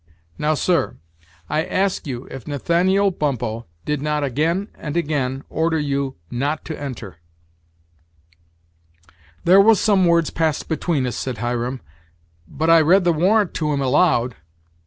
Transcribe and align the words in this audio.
Now, 0.39 0.55
sir, 0.55 0.97
I 1.47 1.63
ask 1.63 2.07
you 2.07 2.25
if 2.31 2.47
Nathaniel 2.47 3.11
Bumppo 3.11 3.67
did 3.85 4.01
not 4.01 4.23
again 4.23 4.69
and 4.73 4.97
again 4.97 5.43
order 5.47 5.77
you 5.77 6.15
not 6.31 6.65
to 6.65 6.81
enter?" 6.81 7.17
"There 9.43 9.61
was 9.61 9.79
some 9.79 10.07
words 10.07 10.31
passed 10.31 10.67
between 10.67 11.05
us," 11.05 11.15
said 11.15 11.37
Hiram, 11.37 11.81
"but 12.47 12.71
I 12.71 12.81
read 12.81 13.03
the 13.03 13.13
warrant 13.13 13.53
to 13.53 13.71
him 13.71 13.79
aloud." 13.81 14.33